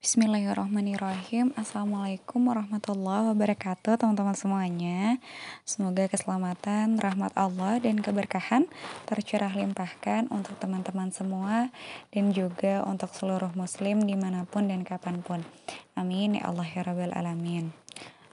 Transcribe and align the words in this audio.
Bismillahirrahmanirrahim. 0.00 1.52
Assalamualaikum 1.60 2.48
warahmatullahi 2.48 3.36
wabarakatuh 3.36 4.00
Teman-teman 4.00 4.32
semuanya. 4.32 5.20
Semoga 5.68 6.08
keselamatan, 6.08 6.96
rahmat 6.96 7.36
Allah 7.36 7.76
dan 7.84 8.00
keberkahan 8.00 8.64
Tercurah 9.04 9.52
limpahkan 9.52 10.32
untuk 10.32 10.56
teman-teman 10.56 11.12
semua 11.12 11.68
Dan 12.16 12.32
juga 12.32 12.80
untuk 12.88 13.12
seluruh 13.12 13.52
muslim 13.52 14.00
di 14.08 14.16
mana 14.16 14.48
pun 14.48 14.72
dan 14.72 14.88
kapan 14.88 15.20
pun. 15.20 15.44
Amin. 15.92 16.32
Ya 16.32 16.48
Allah 16.48 16.64
ya 16.64 16.80
Rabbal 16.80 17.12
Alamin. 17.12 17.76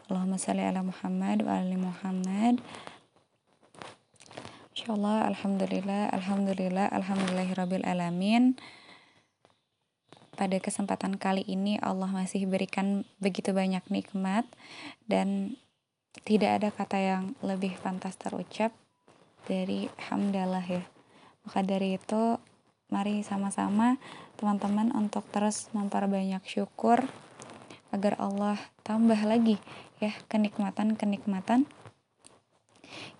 Allahumma 0.07 0.39
salli 0.39 0.63
ala 0.63 0.87
Muhammad 0.87 1.43
wa 1.43 1.51
ala 1.51 1.75
Muhammad. 1.75 2.63
Insyaallah 4.71 5.27
Alhamdulillah 5.35 6.15
Alhamdulillah 6.15 6.95
Alhamdulillahirabbil 6.95 7.83
Alamin 7.83 8.55
pada 10.37 10.61
kesempatan 10.61 11.17
kali 11.17 11.41
ini 11.49 11.81
Allah 11.81 12.07
masih 12.13 12.45
berikan 12.45 13.03
begitu 13.17 13.51
banyak 13.57 13.81
nikmat 13.89 14.45
dan 15.09 15.57
tidak 16.23 16.61
ada 16.61 16.69
kata 16.69 16.97
yang 17.01 17.23
lebih 17.41 17.73
pantas 17.81 18.13
terucap 18.21 18.69
dari 19.49 19.89
hamdalah 20.09 20.63
ya. 20.63 20.85
Maka 21.41 21.65
dari 21.65 21.97
itu 21.97 22.37
mari 22.93 23.25
sama-sama 23.25 23.97
teman-teman 24.37 24.93
untuk 24.93 25.25
terus 25.33 25.67
memperbanyak 25.73 26.45
syukur 26.45 27.01
agar 27.89 28.19
Allah 28.21 28.61
tambah 28.85 29.17
lagi 29.25 29.57
ya 29.97 30.13
kenikmatan-kenikmatan 30.29 31.65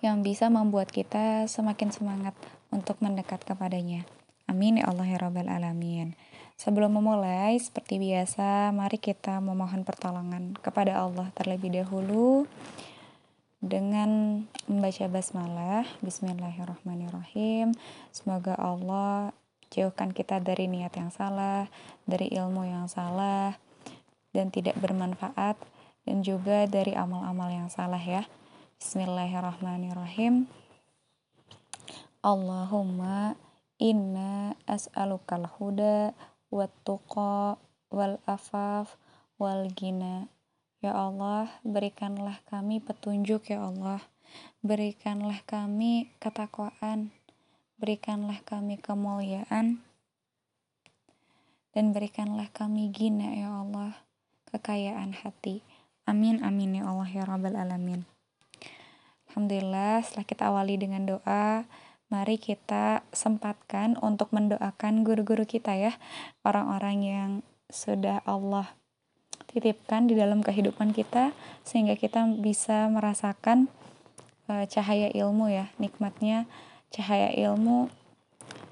yang 0.00 0.22
bisa 0.22 0.48
membuat 0.48 0.88
kita 0.94 1.44
semakin 1.50 1.90
semangat 1.92 2.32
untuk 2.70 3.00
mendekat 3.02 3.42
kepadanya. 3.44 4.04
Amin 4.48 4.80
ya 4.80 4.88
Allah 4.88 5.04
ya 5.04 5.18
Rabbal 5.20 5.50
Alamin. 5.52 6.16
Sebelum 6.58 6.98
memulai, 6.98 7.54
seperti 7.62 8.02
biasa, 8.02 8.74
mari 8.74 8.98
kita 8.98 9.38
memohon 9.38 9.86
pertolongan 9.86 10.58
kepada 10.58 11.06
Allah 11.06 11.30
terlebih 11.38 11.70
dahulu 11.70 12.50
dengan 13.62 14.42
membaca 14.66 15.06
basmalah. 15.06 15.86
Bismillahirrahmanirrahim. 16.02 17.78
Semoga 18.10 18.58
Allah 18.58 19.30
jauhkan 19.70 20.10
kita 20.10 20.42
dari 20.42 20.66
niat 20.66 20.90
yang 20.98 21.14
salah, 21.14 21.70
dari 22.10 22.26
ilmu 22.26 22.66
yang 22.66 22.90
salah, 22.90 23.54
dan 24.34 24.50
tidak 24.50 24.74
bermanfaat, 24.82 25.54
dan 26.10 26.26
juga 26.26 26.66
dari 26.66 26.90
amal-amal 26.90 27.54
yang 27.54 27.70
salah 27.70 28.02
ya. 28.02 28.26
Bismillahirrahmanirrahim. 28.82 30.50
Allahumma 32.18 33.38
inna 33.78 34.58
as'alukal 34.66 35.46
huda 35.54 36.18
wattuqa 36.48 37.60
wal 37.92 38.16
afaf 38.24 38.96
wal 39.40 39.68
gina. 39.72 40.28
Ya 40.78 40.94
Allah, 40.94 41.50
berikanlah 41.66 42.38
kami 42.46 42.78
petunjuk 42.78 43.50
ya 43.50 43.66
Allah. 43.66 43.98
Berikanlah 44.62 45.42
kami 45.42 46.12
ketakwaan. 46.22 47.10
Berikanlah 47.78 48.42
kami 48.46 48.78
kemuliaan. 48.78 49.82
Dan 51.74 51.94
berikanlah 51.94 52.50
kami 52.50 52.90
gina 52.90 53.38
ya 53.38 53.62
Allah, 53.62 53.94
kekayaan 54.50 55.14
hati. 55.14 55.62
Amin 56.08 56.40
amin 56.40 56.80
ya 56.80 56.88
Allah 56.88 57.10
ya 57.10 57.22
Rabbal 57.26 57.58
alamin. 57.58 58.02
Alhamdulillah, 59.28 60.02
setelah 60.02 60.26
kita 60.26 60.42
awali 60.48 60.80
dengan 60.80 61.04
doa, 61.04 61.68
mari 62.08 62.40
kita 62.40 63.04
sempatkan 63.12 64.00
untuk 64.00 64.32
mendoakan 64.32 65.04
guru-guru 65.04 65.44
kita 65.44 65.76
ya, 65.76 65.92
orang-orang 66.40 66.96
yang 67.04 67.30
sudah 67.68 68.24
Allah 68.24 68.72
titipkan 69.48 70.08
di 70.08 70.16
dalam 70.16 70.40
kehidupan 70.40 70.96
kita 70.96 71.36
sehingga 71.64 71.96
kita 72.00 72.24
bisa 72.40 72.88
merasakan 72.88 73.68
uh, 74.48 74.64
cahaya 74.64 75.12
ilmu 75.12 75.52
ya, 75.52 75.68
nikmatnya 75.76 76.48
cahaya 76.88 77.28
ilmu, 77.36 77.92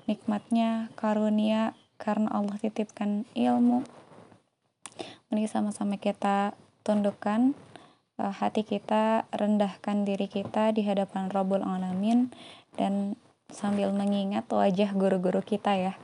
nikmatnya 0.08 0.88
karunia 0.96 1.76
karena 2.00 2.32
Allah 2.32 2.56
titipkan 2.56 3.28
ilmu. 3.36 3.84
Mari 5.28 5.44
sama-sama 5.44 6.00
kita 6.00 6.56
tundukkan 6.80 7.52
uh, 8.16 8.32
hati 8.32 8.64
kita, 8.64 9.28
rendahkan 9.28 10.08
diri 10.08 10.24
kita 10.24 10.72
di 10.72 10.88
hadapan 10.88 11.28
Rabbul 11.28 11.60
Alamin 11.60 12.32
dan 12.80 13.20
sambil 13.50 13.90
mengingat 13.94 14.50
wajah 14.50 14.90
guru-guru 14.94 15.42
kita 15.42 15.76
ya. 15.78 15.94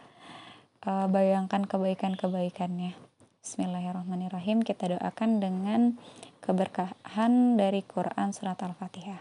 Uh, 0.82 1.06
bayangkan 1.10 1.66
kebaikan-kebaikannya. 1.66 2.94
Bismillahirrahmanirrahim. 3.42 4.62
Kita 4.62 4.86
doakan 4.94 5.42
dengan 5.42 5.98
keberkahan 6.38 7.58
dari 7.58 7.82
Quran 7.82 8.30
surat 8.30 8.62
Al-Fatihah. 8.62 9.18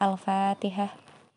Al-Fatihah. 0.00 0.88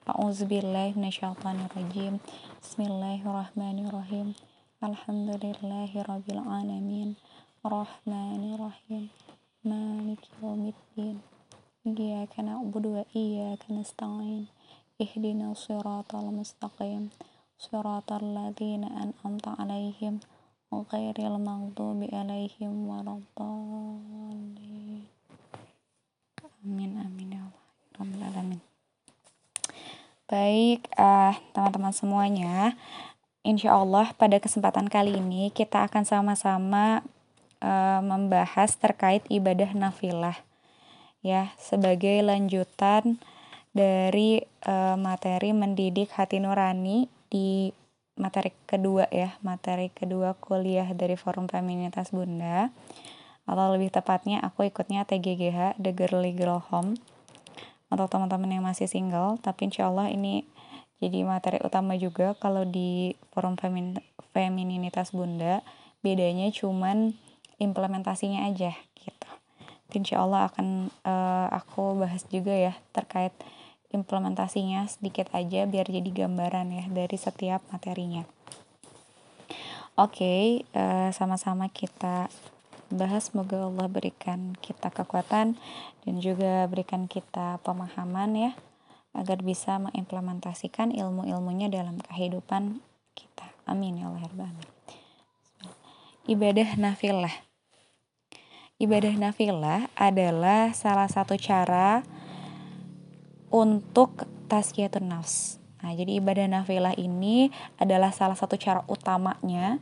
A'udzubillahiminasyaitonirrajim. 0.05 2.21
Bismillahirrahmanirrahim. 2.63 4.31
Alhamdulillahirabbil 4.79 6.39
alamin. 6.39 7.19
Rahmanirrahim. 7.65 9.09
Maliki 9.65 10.29
yaumiddin. 10.39 11.19
Iyyaka 11.83 12.45
na'budu 12.45 13.01
wa 13.01 13.03
iyyaka 13.11 13.73
nasta'in. 13.75 14.47
اهدنا 15.00 15.53
الصراط 15.53 16.14
المستقيم 16.14 17.10
صراط 17.58 18.12
الذين 18.12 18.84
أنعمت 18.84 19.47
عليهم 19.48 20.20
غير 20.92 21.16
المغضوب 21.19 22.00
عليهم 22.12 22.75
ولا 22.88 23.12
الضالين 23.20 25.03
amin 26.60 26.92
amin 27.00 27.41
ya 27.41 27.44
Allah 27.97 28.28
alamin 28.36 28.60
baik 30.28 30.84
uh, 31.00 31.32
teman-teman 31.56 31.92
semuanya 31.97 32.76
Insya 33.41 33.72
Allah 33.72 34.12
pada 34.20 34.36
kesempatan 34.36 34.92
kali 34.92 35.16
ini 35.16 35.48
kita 35.48 35.88
akan 35.88 36.04
sama-sama 36.04 37.00
uh, 37.64 38.04
membahas 38.04 38.76
terkait 38.76 39.25
ibadah 39.32 39.72
nafilah 39.72 40.36
ya 41.25 41.56
sebagai 41.56 42.20
lanjutan 42.20 43.16
dari 43.75 44.40
uh, 44.63 44.96
materi 44.96 45.52
mendidik 45.52 46.16
hati 46.16 46.40
nurani 46.40 47.12
di 47.28 47.75
materi 48.16 48.56
kedua 48.63 49.12
ya, 49.12 49.36
materi 49.44 49.91
kedua 49.91 50.40
kuliah 50.40 50.88
dari 50.96 51.19
Forum 51.19 51.52
Feminitas 51.52 52.16
Bunda. 52.16 52.72
Atau 53.46 53.68
lebih 53.75 53.91
tepatnya 53.91 54.41
aku 54.41 54.72
ikutnya 54.72 55.03
TGGH, 55.03 55.78
The 55.78 55.91
Girly 55.91 56.31
Girl 56.31 56.63
Home. 56.72 56.96
Untuk 57.91 58.09
teman-teman 58.09 58.50
yang 58.50 58.66
masih 58.66 58.90
single, 58.90 59.38
tapi 59.44 59.69
insya 59.69 59.92
Allah 59.92 60.09
ini 60.09 60.47
jadi 61.03 61.28
materi 61.28 61.62
utama 61.62 61.94
juga 62.00 62.34
kalau 62.40 62.66
di 62.66 63.13
Forum 63.36 63.59
Femin 63.59 64.00
Femininitas 64.31 65.12
Bunda. 65.12 65.62
Bedanya 66.00 66.47
cuman 66.50 67.13
implementasinya 67.59 68.47
aja 68.47 68.72
gitu. 68.97 69.30
Insya 69.94 70.24
Allah 70.24 70.50
akan 70.50 70.90
uh, 71.06 71.47
aku 71.52 72.00
bahas 72.00 72.25
juga 72.28 72.52
ya 72.52 72.74
terkait 72.92 73.31
implementasinya 73.94 74.88
sedikit 74.90 75.29
aja 75.35 75.68
biar 75.69 75.85
jadi 75.90 76.25
gambaran 76.25 76.68
ya 76.73 76.85
dari 76.90 77.18
setiap 77.18 77.62
materinya. 77.69 78.25
Oke, 79.96 80.19
okay, 80.19 80.46
uh, 80.75 81.07
eh, 81.07 81.09
sama-sama 81.16 81.72
kita 81.72 82.28
bahas 82.91 83.31
semoga 83.31 83.66
Allah 83.66 83.88
berikan 83.90 84.53
kita 84.62 84.94
kekuatan 84.94 85.57
dan 86.06 86.16
juga 86.22 86.68
berikan 86.69 87.09
kita 87.09 87.57
pemahaman 87.66 88.31
ya 88.38 88.51
agar 89.16 89.40
bisa 89.41 89.79
mengimplementasikan 89.79 90.91
ilmu-ilmunya 90.91 91.72
dalam 91.72 91.97
kehidupan 92.03 92.84
kita. 93.16 93.47
Amin 93.66 93.97
ya 94.03 94.12
Allah 94.12 94.28
ya 94.28 94.51
Ibadah 96.25 96.75
nafilah. 96.75 97.35
Ibadah 98.75 99.15
nafilah 99.15 99.88
adalah 99.95 100.75
salah 100.75 101.07
satu 101.07 101.39
cara 101.39 102.04
untuk 103.56 104.28
tazkiyatun 104.52 105.07
nafs. 105.07 105.63
Nah, 105.80 105.96
jadi 105.96 106.19
ibadah 106.19 106.44
nafilah 106.52 106.92
ini 107.00 107.56
adalah 107.80 108.12
salah 108.12 108.36
satu 108.36 108.60
cara 108.60 108.84
utamanya 108.92 109.80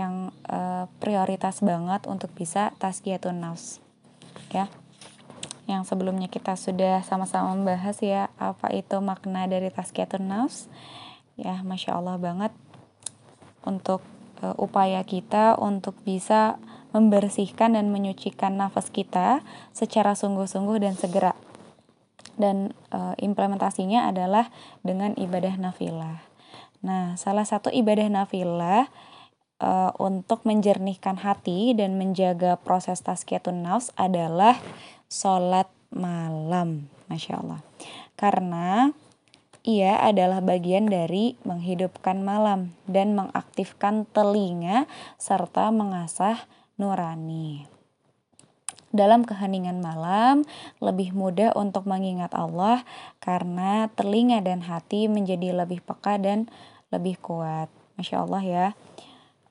yang 0.00 0.32
uh, 0.48 0.88
prioritas 1.04 1.60
banget 1.60 2.08
untuk 2.08 2.32
bisa 2.32 2.72
tazkiyatun 2.80 3.44
nafs. 3.44 3.84
Ya. 4.48 4.72
Yang 5.68 5.92
sebelumnya 5.92 6.32
kita 6.32 6.56
sudah 6.56 7.04
sama-sama 7.04 7.52
membahas 7.52 8.00
ya 8.00 8.32
apa 8.40 8.72
itu 8.72 8.96
makna 9.04 9.44
dari 9.44 9.68
tazkiyatun 9.68 10.24
nafs. 10.24 10.72
Ya, 11.36 11.60
Masya 11.60 12.00
Allah 12.00 12.16
banget 12.16 12.56
untuk 13.68 14.00
uh, 14.40 14.56
upaya 14.56 15.04
kita 15.04 15.60
untuk 15.60 15.92
bisa 16.08 16.56
membersihkan 16.96 17.76
dan 17.76 17.92
menyucikan 17.92 18.56
nafas 18.56 18.88
kita 18.90 19.44
secara 19.70 20.16
sungguh-sungguh 20.16 20.82
dan 20.82 20.98
segera 20.98 21.38
dan 22.40 22.72
e, 22.90 22.98
implementasinya 23.22 24.10
adalah 24.10 24.50
dengan 24.84 25.14
ibadah 25.16 25.56
nafilah. 25.56 26.20
Nah, 26.80 27.16
salah 27.16 27.44
satu 27.44 27.68
ibadah 27.68 28.08
nafilah 28.08 28.88
uh, 29.60 29.92
untuk 30.00 30.42
menjernihkan 30.48 31.20
hati 31.20 31.76
dan 31.76 32.00
menjaga 32.00 32.56
proses 32.56 33.04
tazkiyatun 33.04 33.60
nafs 33.62 33.92
adalah 33.94 34.56
sholat 35.12 35.68
malam. 35.92 36.88
Masya 37.12 37.42
Allah. 37.44 37.60
Karena 38.16 38.88
ia 39.60 40.00
adalah 40.00 40.40
bagian 40.40 40.88
dari 40.88 41.36
menghidupkan 41.44 42.24
malam 42.24 42.72
dan 42.88 43.12
mengaktifkan 43.12 44.08
telinga 44.08 44.88
serta 45.20 45.68
mengasah 45.68 46.48
nurani. 46.80 47.79
Dalam 48.90 49.22
keheningan 49.22 49.78
malam, 49.78 50.42
lebih 50.82 51.14
mudah 51.14 51.54
untuk 51.54 51.86
mengingat 51.86 52.34
Allah 52.34 52.82
karena 53.22 53.86
telinga 53.94 54.42
dan 54.42 54.66
hati 54.66 55.06
menjadi 55.06 55.54
lebih 55.54 55.78
peka 55.86 56.18
dan 56.18 56.50
lebih 56.90 57.14
kuat. 57.22 57.70
Masya 57.94 58.26
Allah 58.26 58.42
ya. 58.42 58.66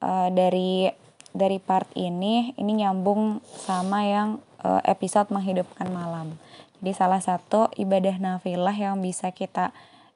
Uh, 0.04 0.28
dari 0.32 0.92
dari 1.32 1.60
part 1.60 1.88
ini, 1.96 2.52
ini 2.60 2.84
nyambung 2.84 3.40
sama 3.48 4.04
yang 4.04 4.44
uh, 4.64 4.84
episode 4.84 5.32
menghidupkan 5.32 5.88
malam. 5.88 6.36
Jadi 6.80 6.92
salah 6.96 7.20
satu 7.24 7.72
ibadah 7.76 8.16
nafilah 8.20 8.76
yang 8.76 9.00
bisa 9.00 9.32
kita 9.32 9.72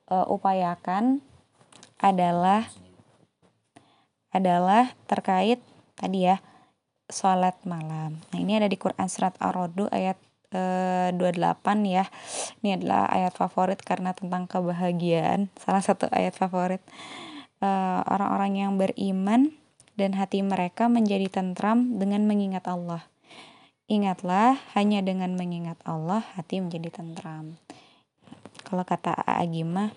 uh, 0.07 0.27
upayakan 0.27 1.23
adalah 1.99 2.67
adalah 4.33 4.91
terkait 5.07 5.61
tadi 5.95 6.27
ya 6.27 6.41
sholat 7.13 7.53
malam. 7.69 8.17
Nah 8.33 8.39
ini 8.41 8.57
ada 8.57 8.65
di 8.65 8.73
Quran 8.73 9.05
Surat 9.05 9.37
Ar-Rodu 9.37 9.85
ayat 9.93 10.17
e, 10.49 11.13
eh, 11.13 11.15
28 11.15 11.85
ya. 11.85 12.09
Ini 12.65 12.81
adalah 12.81 13.05
ayat 13.13 13.37
favorit 13.37 13.77
karena 13.85 14.17
tentang 14.17 14.49
kebahagiaan. 14.49 15.53
Salah 15.61 15.85
satu 15.85 16.09
ayat 16.09 16.33
favorit. 16.33 16.81
Eh, 17.61 17.99
orang-orang 18.09 18.57
e, 18.57 18.59
yang 18.65 18.73
beriman 18.81 19.53
dan 19.93 20.17
hati 20.17 20.41
mereka 20.41 20.89
menjadi 20.89 21.29
tentram 21.29 22.01
dengan 22.01 22.25
mengingat 22.25 22.65
Allah. 22.65 23.05
Ingatlah, 23.85 24.57
hanya 24.73 25.05
dengan 25.05 25.37
mengingat 25.37 25.77
Allah 25.85 26.25
hati 26.33 26.57
menjadi 26.63 26.89
tentram. 26.89 27.61
Kalau 28.65 28.81
kata 28.87 29.13
Agima, 29.27 29.93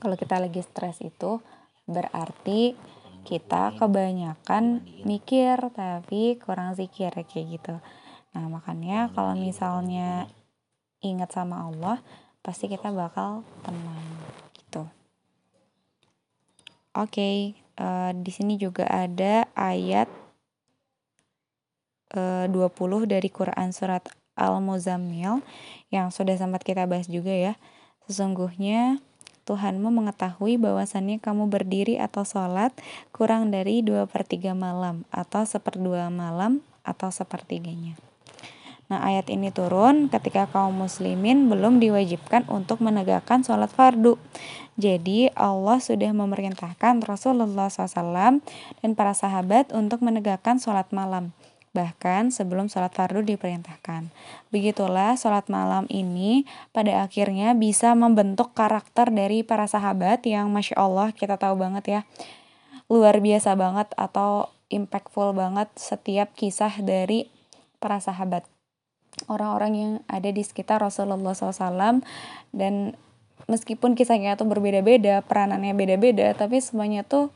kalau 0.00 0.16
kita 0.16 0.40
lagi 0.40 0.62
stres 0.64 1.02
itu 1.02 1.42
berarti 1.84 2.78
kita 3.26 3.74
kebanyakan 3.74 4.86
mikir 5.02 5.58
tapi 5.74 6.38
kurang 6.38 6.78
zikir 6.78 7.10
kayak 7.10 7.58
gitu. 7.58 7.74
Nah, 8.38 8.46
makanya 8.46 9.10
kalau 9.10 9.34
misalnya 9.34 10.30
ingat 11.02 11.34
sama 11.34 11.66
Allah, 11.66 11.98
pasti 12.46 12.70
kita 12.70 12.94
bakal 12.94 13.42
tenang 13.66 14.06
gitu. 14.54 14.86
Oke, 16.94 17.10
okay, 17.10 17.36
uh, 17.82 18.08
eh, 18.08 18.10
di 18.14 18.30
sini 18.30 18.54
juga 18.54 18.86
ada 18.86 19.50
ayat 19.58 20.06
eh, 22.14 22.46
uh, 22.46 22.70
20 22.70 23.10
dari 23.10 23.26
Quran 23.26 23.74
surat 23.74 24.06
Al-Muzammil 24.38 25.42
yang 25.90 26.14
sudah 26.14 26.38
sempat 26.38 26.62
kita 26.62 26.86
bahas 26.86 27.10
juga 27.10 27.34
ya. 27.34 27.58
Sesungguhnya 28.06 29.02
Tuhanmu 29.46 29.94
mengetahui 29.94 30.58
bahwasannya 30.58 31.22
kamu 31.22 31.46
berdiri 31.46 32.02
atau 32.02 32.26
sholat 32.26 32.74
kurang 33.14 33.54
dari 33.54 33.78
dua 33.78 34.10
per 34.10 34.26
tiga 34.26 34.58
malam 34.58 35.06
atau 35.14 35.46
seperdua 35.46 36.10
malam 36.10 36.66
atau 36.82 37.14
sepertiganya. 37.14 37.94
Nah 38.90 39.02
ayat 39.02 39.30
ini 39.30 39.54
turun 39.54 40.10
ketika 40.10 40.50
kaum 40.50 40.74
muslimin 40.74 41.46
belum 41.46 41.78
diwajibkan 41.78 42.50
untuk 42.50 42.82
menegakkan 42.82 43.46
sholat 43.46 43.70
fardu. 43.70 44.18
Jadi 44.78 45.30
Allah 45.38 45.78
sudah 45.78 46.10
memerintahkan 46.10 47.06
Rasulullah 47.06 47.70
SAW 47.70 48.42
dan 48.82 48.90
para 48.98 49.14
sahabat 49.14 49.70
untuk 49.70 50.02
menegakkan 50.02 50.58
sholat 50.58 50.90
malam 50.90 51.30
bahkan 51.76 52.32
sebelum 52.32 52.72
sholat 52.72 52.96
fardu 52.96 53.20
diperintahkan. 53.20 54.08
Begitulah 54.48 55.20
sholat 55.20 55.52
malam 55.52 55.84
ini 55.92 56.48
pada 56.72 57.04
akhirnya 57.04 57.52
bisa 57.52 57.92
membentuk 57.92 58.56
karakter 58.56 59.12
dari 59.12 59.44
para 59.44 59.68
sahabat 59.68 60.24
yang 60.24 60.48
Masya 60.48 60.80
Allah 60.80 61.12
kita 61.12 61.36
tahu 61.36 61.60
banget 61.60 61.84
ya, 61.84 62.00
luar 62.88 63.20
biasa 63.20 63.52
banget 63.52 63.92
atau 64.00 64.48
impactful 64.72 65.36
banget 65.36 65.68
setiap 65.76 66.32
kisah 66.32 66.72
dari 66.80 67.28
para 67.76 68.00
sahabat. 68.00 68.48
Orang-orang 69.28 69.72
yang 69.76 69.92
ada 70.08 70.28
di 70.32 70.40
sekitar 70.40 70.80
Rasulullah 70.80 71.36
SAW 71.36 72.00
dan 72.56 72.96
meskipun 73.48 73.94
kisahnya 73.94 74.36
itu 74.36 74.44
berbeda-beda, 74.44 75.22
peranannya 75.24 75.72
beda-beda, 75.72 76.32
tapi 76.32 76.60
semuanya 76.60 77.04
tuh 77.04 77.30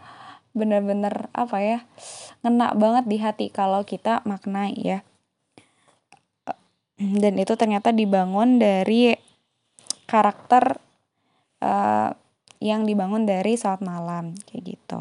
bener-bener 0.50 1.30
apa 1.30 1.58
ya 1.62 1.78
ngena 2.42 2.74
banget 2.74 3.04
di 3.06 3.16
hati 3.22 3.46
kalau 3.52 3.86
kita 3.86 4.24
maknai 4.26 4.74
ya. 4.76 4.98
Dan 7.00 7.40
itu 7.40 7.56
ternyata 7.56 7.96
dibangun 7.96 8.60
dari 8.60 9.16
karakter 10.04 10.76
uh, 11.64 12.12
yang 12.60 12.84
dibangun 12.84 13.24
dari 13.24 13.56
saat 13.56 13.80
malam 13.80 14.36
kayak 14.44 14.76
gitu. 14.76 15.00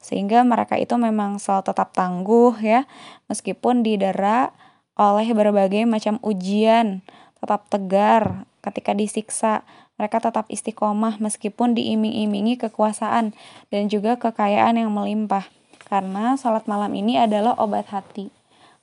Sehingga 0.00 0.40
mereka 0.48 0.80
itu 0.80 0.96
memang 0.96 1.36
selalu 1.36 1.68
tetap 1.68 1.92
tangguh 1.92 2.56
ya 2.64 2.88
meskipun 3.28 3.84
didera 3.84 4.48
oleh 4.96 5.28
berbagai 5.36 5.84
macam 5.84 6.16
ujian 6.24 7.04
tetap 7.36 7.68
tegar 7.68 8.48
ketika 8.64 8.96
disiksa 8.96 9.60
mereka 9.96 10.20
tetap 10.20 10.48
istiqomah 10.52 11.16
meskipun 11.20 11.72
diiming-imingi 11.72 12.60
kekuasaan 12.60 13.32
dan 13.72 13.82
juga 13.88 14.20
kekayaan 14.20 14.76
yang 14.76 14.92
melimpah. 14.92 15.48
Karena 15.88 16.36
salat 16.36 16.68
malam 16.68 16.92
ini 16.92 17.16
adalah 17.16 17.56
obat 17.56 17.88
hati. 17.88 18.28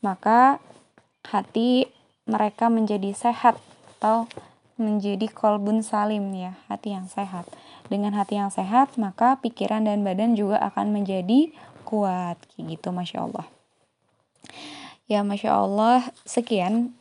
Maka 0.01 0.57
hati 1.25 1.87
mereka 2.25 2.67
menjadi 2.67 3.13
sehat 3.13 3.59
atau 3.99 4.25
menjadi 4.79 5.29
kolbun 5.29 5.85
salim 5.85 6.33
ya, 6.33 6.57
hati 6.65 6.97
yang 6.97 7.05
sehat. 7.05 7.45
Dengan 7.91 8.17
hati 8.17 8.39
yang 8.39 8.49
sehat, 8.49 8.97
maka 8.97 9.37
pikiran 9.37 9.85
dan 9.85 10.01
badan 10.01 10.33
juga 10.33 10.57
akan 10.65 10.95
menjadi 10.95 11.53
kuat. 11.85 12.41
gitu, 12.57 12.89
Masya 12.89 13.29
Allah. 13.29 13.45
Ya, 15.05 15.21
Masya 15.21 15.51
Allah, 15.53 16.09
sekian 16.25 16.95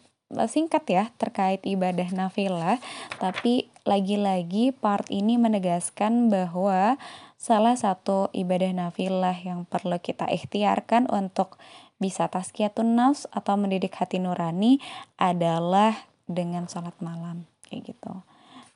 singkat 0.48 0.84
ya 0.88 1.04
terkait 1.20 1.60
ibadah 1.64 2.08
nafilah, 2.12 2.80
tapi 3.20 3.68
lagi-lagi 3.82 4.70
part 4.72 5.06
ini 5.10 5.36
menegaskan 5.36 6.30
bahwa 6.30 6.96
salah 7.36 7.74
satu 7.74 8.30
ibadah 8.30 8.70
nafilah 8.70 9.34
yang 9.34 9.66
perlu 9.66 9.98
kita 9.98 10.30
ikhtiarkan 10.30 11.10
untuk 11.10 11.58
bisa 11.98 12.26
tazkiyatun 12.26 12.98
nafs 12.98 13.30
atau 13.30 13.54
mendidik 13.54 13.94
hati 13.94 14.18
nurani 14.18 14.82
adalah 15.18 15.94
dengan 16.26 16.66
sholat 16.66 16.94
malam 17.02 17.46
kayak 17.66 17.94
gitu. 17.94 18.22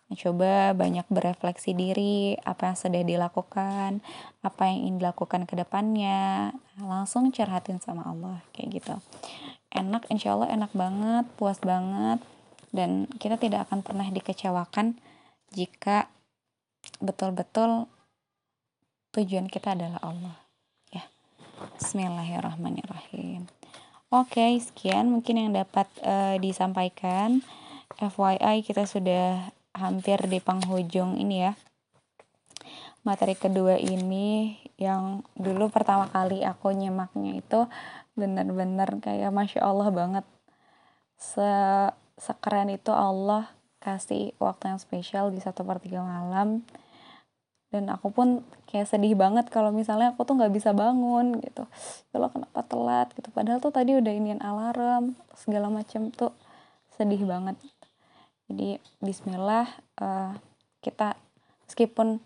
Coba 0.06 0.70
banyak 0.70 1.02
berefleksi 1.10 1.74
diri, 1.74 2.38
apa 2.46 2.70
yang 2.70 2.78
sudah 2.78 3.02
dilakukan, 3.02 3.98
apa 4.38 4.62
yang 4.70 4.78
ingin 4.86 4.96
dilakukan 5.02 5.50
ke 5.50 5.58
depannya. 5.58 6.54
Langsung 6.78 7.34
curhatin 7.34 7.82
sama 7.82 8.06
Allah, 8.06 8.38
kayak 8.54 8.82
gitu 8.82 8.94
enak 9.76 10.08
insya 10.08 10.32
Allah 10.32 10.48
enak 10.48 10.72
banget 10.72 11.28
puas 11.36 11.60
banget. 11.60 12.24
Dan 12.72 13.08
kita 13.20 13.36
tidak 13.36 13.68
akan 13.68 13.84
pernah 13.84 14.08
dikecewakan 14.08 14.96
jika 15.52 16.08
betul-betul 17.00 17.88
tujuan 19.16 19.48
kita 19.48 19.72
adalah 19.76 20.00
Allah. 20.04 20.36
Ya. 20.92 21.04
Bismillahirrahmanirrahim. 21.80 23.48
Oke 24.12 24.60
sekian 24.62 25.10
mungkin 25.10 25.40
yang 25.40 25.50
dapat 25.52 25.88
uh, 26.04 26.36
disampaikan. 26.40 27.42
FYI 27.96 28.60
kita 28.60 28.84
sudah 28.84 29.48
hampir 29.72 30.20
di 30.28 30.36
penghujung 30.40 31.16
ini 31.16 31.48
ya. 31.48 31.52
Materi 33.06 33.38
kedua 33.38 33.78
ini 33.78 34.58
yang 34.76 35.24
dulu 35.32 35.72
pertama 35.72 36.10
kali 36.12 36.44
aku 36.44 36.74
nyimaknya 36.76 37.40
itu 37.40 37.60
bener-bener 38.16 38.88
kayak 39.04 39.30
masya 39.30 39.62
Allah 39.62 39.88
banget. 39.92 40.24
Se 41.20 41.46
sekeren 42.16 42.72
itu 42.72 42.90
Allah 42.90 43.52
kasih 43.84 44.32
waktu 44.40 44.72
yang 44.72 44.80
spesial 44.80 45.28
di 45.28 45.38
satu 45.38 45.62
per 45.62 45.78
tiga 45.78 46.00
malam. 46.00 46.64
Dan 47.68 47.92
aku 47.92 48.08
pun 48.08 48.40
kayak 48.72 48.88
sedih 48.88 49.12
banget 49.12 49.52
kalau 49.52 49.68
misalnya 49.68 50.16
aku 50.16 50.24
tuh 50.24 50.40
nggak 50.40 50.54
bisa 50.56 50.72
bangun 50.72 51.38
gitu. 51.44 51.68
Kalau 52.10 52.32
kenapa 52.32 52.64
telat 52.64 53.12
gitu? 53.12 53.28
Padahal 53.30 53.60
tuh 53.60 53.70
tadi 53.70 53.92
udah 53.92 54.12
inian 54.16 54.40
alarm 54.40 55.12
segala 55.36 55.68
macam 55.68 56.08
tuh 56.08 56.32
sedih 56.96 57.20
banget. 57.28 57.60
Jadi 58.48 58.80
Bismillah 59.04 59.68
uh, 60.00 60.32
kita 60.80 61.18
meskipun 61.68 62.22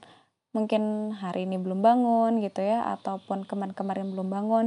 mungkin 0.52 1.14
hari 1.14 1.46
ini 1.46 1.56
belum 1.56 1.80
bangun 1.80 2.42
gitu 2.42 2.60
ya 2.60 2.84
ataupun 2.98 3.46
kemarin-kemarin 3.46 4.10
belum 4.10 4.28
bangun 4.28 4.66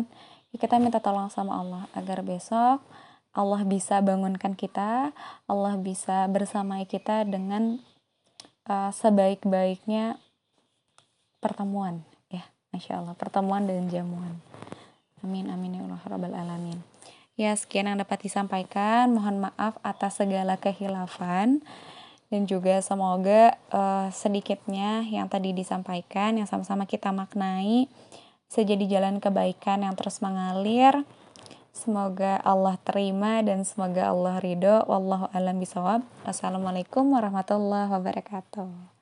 kita 0.58 0.78
minta 0.78 1.02
tolong 1.02 1.30
sama 1.30 1.58
Allah 1.60 1.84
agar 1.94 2.22
besok 2.22 2.82
Allah 3.34 3.66
bisa 3.66 3.98
bangunkan 3.98 4.54
kita, 4.54 5.10
Allah 5.50 5.74
bisa 5.82 6.30
bersamai 6.30 6.86
kita 6.86 7.26
dengan 7.26 7.82
uh, 8.70 8.94
sebaik-baiknya 8.94 10.22
pertemuan 11.42 12.06
ya 12.30 12.46
Masya 12.70 13.02
Allah, 13.02 13.18
pertemuan 13.18 13.66
dan 13.66 13.90
jamuan. 13.90 14.38
Amin, 15.26 15.50
amin, 15.50 15.80
ya 15.80 15.82
Allah, 15.82 16.02
Rabbal 16.06 16.36
Alamin. 16.38 16.78
Ya, 17.34 17.56
sekian 17.58 17.90
yang 17.90 17.98
dapat 17.98 18.22
disampaikan. 18.28 19.10
Mohon 19.10 19.50
maaf 19.50 19.80
atas 19.82 20.22
segala 20.22 20.60
kehilafan. 20.60 21.64
Dan 22.28 22.44
juga 22.44 22.82
semoga 22.84 23.56
uh, 23.72 24.12
sedikitnya 24.12 25.06
yang 25.08 25.32
tadi 25.32 25.56
disampaikan, 25.56 26.36
yang 26.36 26.50
sama-sama 26.50 26.84
kita 26.84 27.14
maknai, 27.16 27.88
bisa 28.54 28.70
jadi 28.70 28.86
jalan 28.86 29.18
kebaikan 29.18 29.82
yang 29.82 29.98
terus 29.98 30.22
mengalir. 30.22 31.10
Semoga 31.74 32.38
Allah 32.46 32.78
terima 32.86 33.42
dan 33.42 33.66
semoga 33.66 34.14
Allah 34.14 34.38
ridho. 34.38 34.86
Wallahu 34.86 35.26
alam 35.34 35.58
bisawab. 35.58 36.06
Assalamualaikum 36.22 37.18
warahmatullahi 37.18 37.90
wabarakatuh. 37.90 38.93